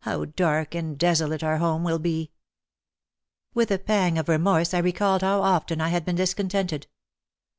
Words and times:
How 0.00 0.26
dark 0.26 0.74
and 0.74 0.98
desolate 0.98 1.42
our 1.42 1.56
home 1.56 1.82
will 1.82 1.98
be! 1.98 2.30
With 3.54 3.70
a 3.70 3.78
pang 3.78 4.18
of 4.18 4.28
remorse 4.28 4.74
I 4.74 4.80
recalled 4.80 5.22
how 5.22 5.40
often 5.40 5.80
I 5.80 5.88
had 5.88 6.04
been 6.04 6.16
discontented. 6.16 6.88